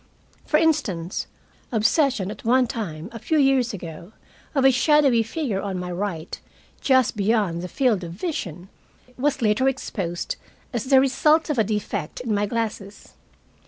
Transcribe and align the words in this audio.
For 0.47 0.57
instance, 0.57 1.27
obsession 1.71 2.31
at 2.31 2.43
one 2.43 2.65
time 2.65 3.07
a 3.11 3.19
few 3.19 3.37
years 3.37 3.71
ago 3.71 4.13
of 4.55 4.65
a 4.65 4.71
shadowy 4.71 5.21
figure 5.21 5.61
on 5.61 5.77
my 5.77 5.91
right, 5.91 6.39
just 6.81 7.15
beyond 7.15 7.61
the 7.61 7.67
field 7.67 8.03
of 8.03 8.13
vision, 8.13 8.69
was 9.15 9.43
later 9.43 9.67
exposed 9.69 10.37
as 10.73 10.85
the 10.85 10.99
result 10.99 11.51
of 11.51 11.59
a 11.59 11.63
defect 11.63 12.19
in 12.19 12.33
my 12.33 12.47
glasses. 12.47 13.09